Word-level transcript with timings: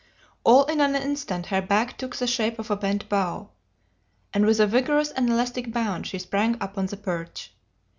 "All 0.43 0.65
in 0.65 0.81
an 0.81 0.95
instant 0.95 1.45
her 1.53 1.61
back 1.61 1.95
took 1.95 2.15
the 2.15 2.25
shape 2.25 2.57
of 2.57 2.71
a 2.71 2.75
bent 2.75 3.07
bow, 3.07 3.51
and 4.33 4.47
with 4.47 4.59
a 4.59 4.65
vigorous 4.65 5.11
and 5.11 5.29
elastic 5.29 5.71
bound 5.71 6.07
she 6.07 6.17
sprang 6.17 6.55
upon 6.59 6.87
the 6.87 6.97
perch. 6.97 7.53